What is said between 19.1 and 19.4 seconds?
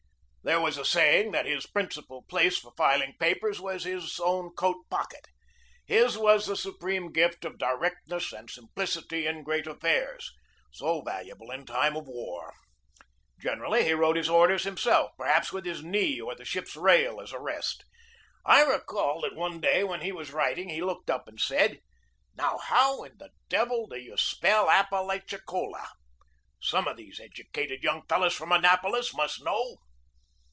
that